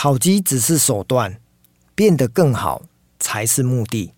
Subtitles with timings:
[0.00, 1.40] 考绩只是手段，
[1.96, 2.80] 变得更好
[3.18, 4.12] 才是目的。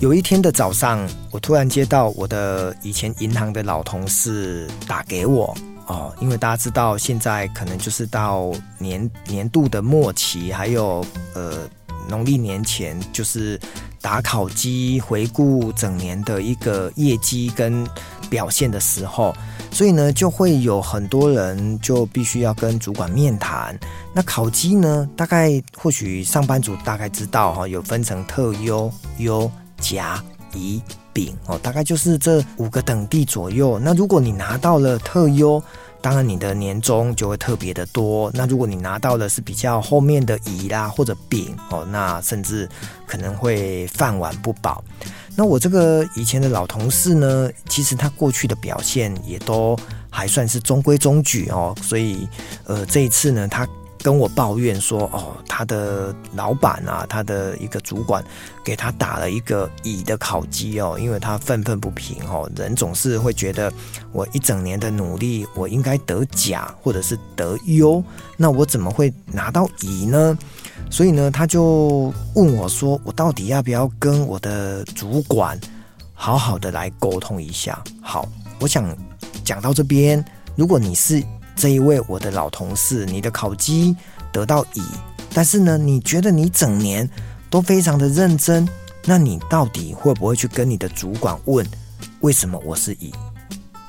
[0.00, 5.56] 有一天的早上，我突然接到我的以前银行的老同事打给我
[5.86, 11.02] 哦，因为大家知道现在可能就是到年年度的末期，还有
[11.32, 11.66] 呃
[12.08, 13.58] 农历年前就是
[14.00, 17.86] 打考绩、回顾整年的一个业绩跟
[18.30, 19.34] 表现的时候，
[19.70, 23.78] 所以呢就会有很多人就必须要跟主管面谈。
[24.12, 29.50] 那考绩呢，大概或许上班族大概知道哈，有分成特优、优。
[29.78, 30.80] 甲、乙、
[31.12, 33.78] 丙哦，大概就是这五个等地左右。
[33.78, 35.62] 那如果你拿到了特优，
[36.06, 38.30] 当然你的年终就会特别的多。
[38.32, 42.68] 那如果你拿到的是比较后面的乙啦或者丙哦，那甚至
[43.08, 44.84] 可能会饭碗不保。
[45.34, 49.76] 那我这个以前的老同事呢，其实他过去的表现也都
[50.08, 52.28] 还算是中规中矩哦，所以
[52.66, 53.66] 呃这一次呢，他。
[54.02, 58.24] 跟我抱怨说：“哦，他的老板啊，他的一个主管
[58.64, 62.48] 给他打了一个乙的考绩哦，因为他愤愤不平哦。
[62.56, 63.72] 人总是会觉得
[64.12, 68.02] 我一整年的努力，我应该得甲或者是得优，
[68.36, 70.38] 那我怎么会拿到乙呢？
[70.90, 75.58] 所以呢，他就问我说：我到底要不要跟我的主管
[76.14, 77.82] 好好的来沟通一下？
[78.00, 78.28] 好，
[78.60, 78.84] 我想
[79.42, 81.22] 讲到这边，如果你是。
[81.56, 83.96] 这一位我的老同事，你的考绩
[84.30, 84.82] 得到乙，
[85.32, 87.08] 但是呢，你觉得你整年
[87.48, 88.68] 都非常的认真，
[89.04, 91.66] 那你到底会不会去跟你的主管问，
[92.20, 93.12] 为什么我是乙？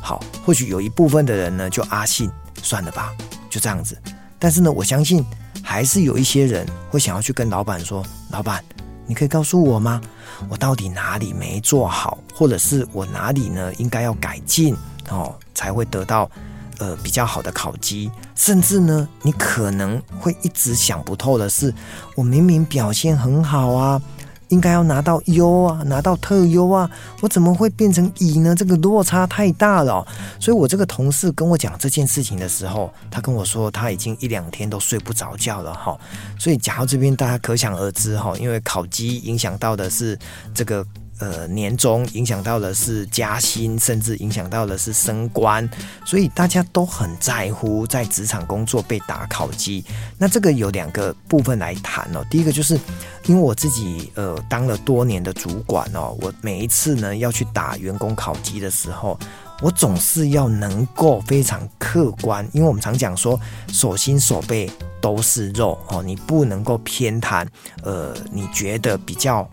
[0.00, 2.30] 好，或许有一部分的人呢，就阿信，
[2.62, 3.10] 算了吧，
[3.48, 3.96] 就这样子。
[4.38, 5.24] 但是呢，我相信
[5.62, 8.62] 还是有一些人会想要去跟老板说，老板，
[9.06, 10.02] 你可以告诉我吗？
[10.50, 14.76] 我到底哪里没做好，或者是我哪里呢应该要改进
[15.08, 16.30] 哦，才会得到。
[16.78, 21.72] 呃，比较好的考绩，甚至呢，你可能会一直想不透的是，
[22.14, 24.00] 我明明表现很好啊，
[24.48, 26.90] 应该要拿到优啊，拿到特优啊，
[27.20, 28.54] 我怎么会变成乙呢？
[28.54, 30.06] 这个落差太大了。
[30.40, 35.96] 所以我这个同事跟我讲这件事情的时候，他跟我说他已经一两天都睡不着觉了哈。
[36.38, 40.18] 所以讲到这边，大家可想而知哈，因为考绩影响到的是
[40.52, 40.84] 这个。
[41.18, 45.68] 呃，年终影响到的是加薪，甚至影响到的是升官，
[46.04, 49.84] 所以大家都很在乎在职场工作被打考绩。
[50.18, 52.24] 那这个有两个部分来谈哦。
[52.28, 52.78] 第一个就是
[53.26, 59.16] 因为我自己呃当了多年的主管哦，我每一次呢要去打员工考绩的时候，
[59.62, 64.68] 我总是要能够非常客观，因为我们常讲说手心手背
[65.00, 67.46] 都是肉哦，你不能够偏袒
[67.84, 69.48] 呃你觉得比较。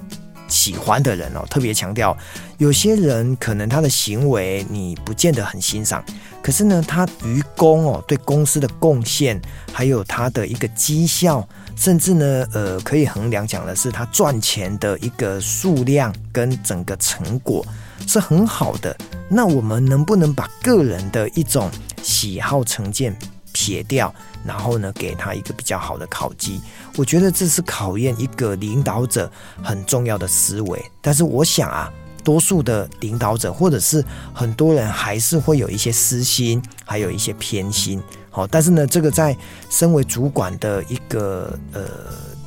[0.61, 2.16] 喜欢的人哦，特别强调，
[2.59, 6.03] 有些人可能他的行为你不见得很欣赏，
[6.44, 9.41] 可是呢，他于公哦对公司的贡献，
[9.73, 17.66] 还有他的一个绩效，甚至呢，呃，可以衡量讲的是他赚钱的一个数量跟整个成果
[18.05, 18.95] 是很好的。
[19.28, 21.72] 那我们能不能把个人的一种
[22.03, 23.17] 喜好成见
[23.61, 24.11] 撇掉，
[24.44, 26.59] 然后呢，给他一个比较好的考绩？
[26.97, 38.01] 我觉得这是考验一个领导者很重要的思维，但是我想啊，多数的领导者或者是很多人还是会有一些私心，还有一些偏心。
[38.31, 39.38] 好，但是呢，这个在
[39.69, 41.83] 身为主管的一个呃。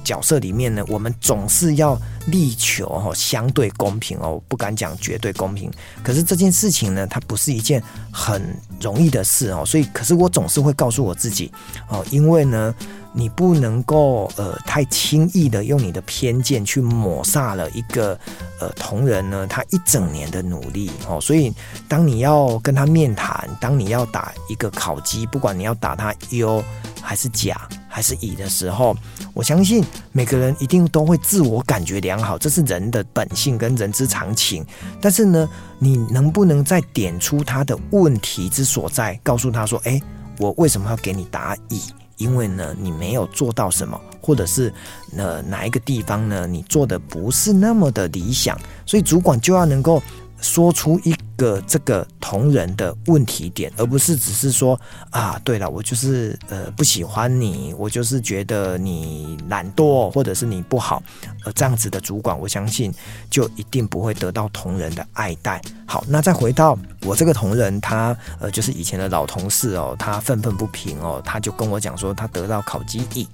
[0.04, 5.70] 角色里面呢，我们总是要力求哈相对公平哦，不敢讲绝对公平。
[6.03, 7.82] 可是这件事情呢，它不是一件
[8.12, 11.50] 很容易的事哦，所以，可是我总是会告诉我自己
[11.88, 12.75] 哦，因为呢，
[13.12, 18.19] 你不能够呃太轻易的用你的偏见去抹杀了一个
[18.60, 21.53] 呃同仁呢他一整年的努力哦，所以
[21.88, 26.62] 当你要跟他面谈，当你要打一个考绩，不管你要打他优
[27.00, 27.56] 还是甲。
[27.94, 28.93] 还是乙的时候，
[29.34, 34.66] 我相信每个人一定都会自我感觉良好，这是人的本性跟人之常情。
[35.00, 40.03] 但是呢，你能不能再点出他的问题之所在，告诉他说：“诶，
[40.41, 41.82] 我为什么要给你打乙？
[42.17, 44.75] 因为呢，你没有做到什么，或者是
[45.17, 50.02] 呃哪一个地方呢，你做的不是那么的理想，所以主管就要能够。”
[50.41, 54.78] 说出一个这个同仁的问题点，而不是只是说
[55.10, 61.02] 啊，对了，我就是呃不喜欢你，我就是觉得你懒惰，或者是你不好，
[61.44, 62.92] 呃这样子的主管，我相信
[63.31, 65.60] 就一定不会得到同仁的爱戴。
[65.86, 73.28] 好，那再回到我这个同仁，他呃就是以前的老同事哦，他愤愤不平哦，他就跟我讲说他得到考绩乙，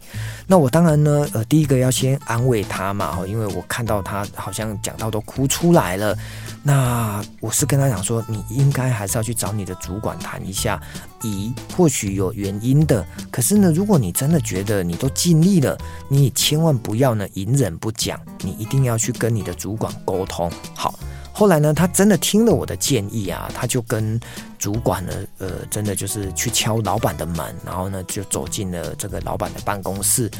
[0.46, 6.16] 那我当然呢，呃第一个要先安慰他嘛，因为我看到他好像讲到都哭出来了。
[6.62, 10.80] 那我是跟他讲说，你应该还是要去找你的主管谈一下，
[11.22, 13.04] 咦或许有原因的。
[13.30, 15.76] 可是呢，如果你真的觉得你都尽力了，
[16.08, 20.50] 你千万不要呢隐忍不讲，你一定要去跟你的主管沟通。
[20.74, 20.98] 好，
[21.32, 24.18] 后来呢，他真的听了我的建议啊，他就跟
[24.58, 30.30] 主管呢，呃，真的就是去敲老板的门，然后呢，就走进了这个老板的办公室。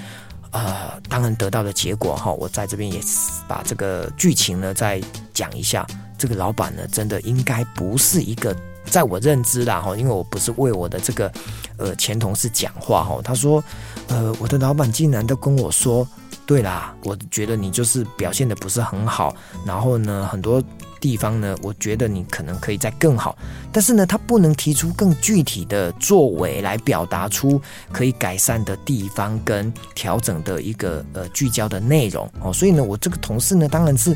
[0.53, 3.01] 啊、当然得到的结果哈，我在这边也
[3.47, 5.01] 把这个剧情呢再
[5.33, 5.87] 讲一下。
[6.21, 11.33] 这个老板呢，真的应该不是一个，在我认知啦哈，因为我不是为我的这个
[11.79, 13.19] 呃前同事讲话哈。
[13.25, 13.65] 他说，
[14.09, 16.07] 呃，我的老板竟然都跟我说，
[16.45, 19.35] 对啦，我觉得你就是表现得不是很好，
[19.65, 20.63] 然后呢，很多。
[21.01, 23.35] 地方呢，我觉得你可能可以再更好，
[23.73, 27.59] 但是呢，他不能提出更具体的作为来表达出
[27.91, 34.15] 可以改善的地方跟调整的一个呃聚焦的内容哦，所以呢，我这个同事呢，当然是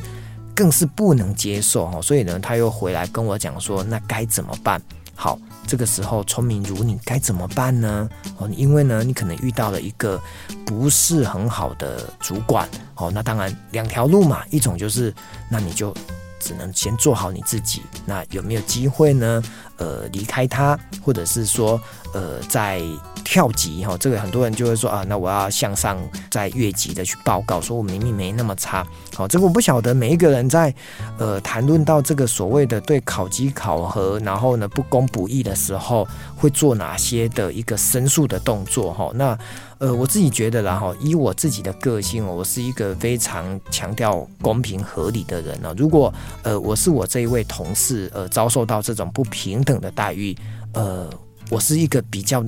[0.54, 4.80] 更是不能接受哈，所以呢，他又回来跟我讲说，那该怎么办？
[5.14, 8.08] 好，这个时候聪明如你该怎么办呢？
[8.38, 10.20] 哦，因为呢，你可能遇到了一个
[10.64, 15.12] 不是很好的主管哦，那当然两条路嘛，一种就是
[15.50, 15.94] 那你就。
[16.40, 17.80] 只能先做好你自己。
[18.04, 19.42] 那有没有机会呢？
[19.76, 21.80] 呃，离开他，或者是说，
[22.12, 22.80] 呃，在
[23.24, 25.98] 跳级哈，这个很多人就会说啊，那我要向上
[26.30, 28.86] 再越级的去报告，说我明明没那么差。
[29.14, 30.72] 好，这个我不晓得每一个人在
[31.18, 36.06] 呃谈论到这个所谓的对考绩考核，然后呢不公不义的时候，
[36.36, 39.10] 会做哪些的一个申诉的动作哈。
[39.14, 39.36] 那
[39.78, 45.74] 呃，我自己觉得啦哈，以我自己的个性，我是一个非常强调公平合理的人呢。
[45.76, 46.12] 如果
[46.42, 50.36] 呃我是我这一位同事呃遭受到这种不平等的待遇，
[50.74, 51.10] 呃，
[51.50, 52.44] 我是一个比较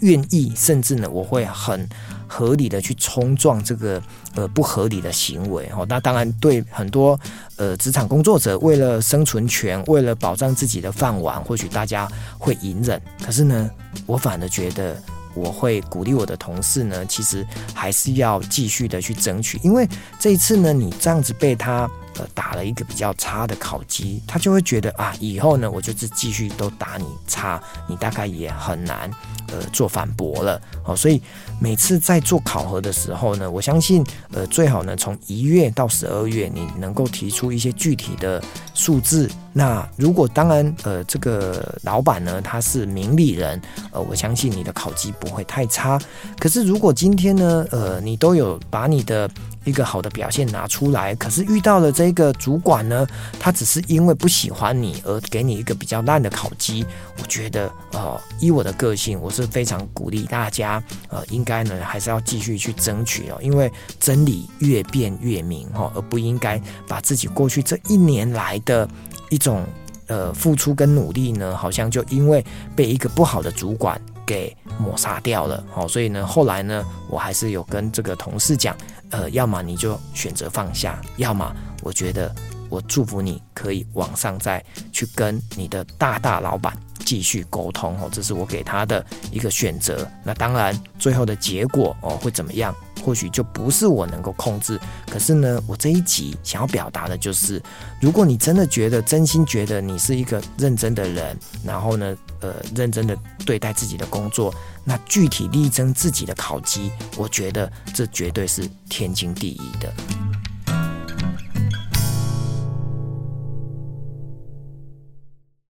[0.00, 1.88] 愿意，甚至呢，我会很
[2.26, 4.00] 合理的去冲撞这个
[4.34, 5.86] 呃不合理的行为哦。
[5.88, 7.18] 那当然，对很多
[7.56, 12.06] 呃职场工作者，为了生存权，为了保障自己的饭碗，或许大家
[12.38, 13.00] 会隐忍。
[13.24, 13.70] 可是呢，
[14.06, 14.96] 我反而觉得。
[15.34, 19.88] 我会鼓励我的同事呢，其实还是要继续的去争取，因为
[20.18, 29.10] 这一次呢，你这样子被他呃打了一个比较差的考绩，他就会觉得啊，以后呢，我就是继续都打你差，你大概也很难
[29.48, 30.60] 呃做反驳了。
[30.82, 31.20] 好，所以
[31.60, 38.42] 每次在做考核的时候呢，我相信呃最好呢，从一月到十二月，你能够提出一些具体的
[38.74, 39.30] 数字。
[39.54, 43.60] 那如果当然，呃，这个老板呢，他是明理人，
[43.90, 46.00] 呃，我相信你的考绩不会太差。
[46.38, 49.30] 可是如果今天呢，呃，你都有把你的
[49.64, 53.06] 一个好的表现拿出来，可是遇到了这个主管呢，
[53.38, 56.84] 他只是因为不喜欢你而给你一个比较烂的考绩，
[57.18, 68.88] 我觉得，呃，以我的个性，我是非常鼓励大家，呃，应该呢还是要继续去争取哦，因为真理越辩越明哈，而不应该把自己过去这一年来的。
[69.30, 69.64] 一种
[70.08, 72.44] 呃付出跟努力呢，好像就因为
[72.76, 78.76] 被一个不好的主管给抹杀掉了，哦，所以呢，后来呢，我还是有跟这个同事讲，
[79.10, 82.34] 呃，要么你就选择放下，要么我觉得
[82.68, 90.08] 我祝福你可以往上再去跟你的大大老板继续沟通，哦，这是我给他的一个选择。
[90.24, 92.74] 那当然，最后的结果哦会怎么样？
[93.04, 97.60] 或许就不是我能够控制，可是呢，我这一集想要表达的就是，
[98.00, 104.54] 如果你真的觉得、真心觉得你是一个认真的人，然后呢，呃，认真的对待自己的工作，
[104.84, 109.92] 那具体力争自己的考级，我觉得这绝对是天经地义的。